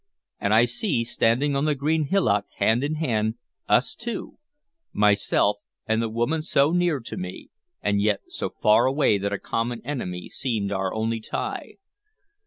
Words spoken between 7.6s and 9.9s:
and yet so far away that a common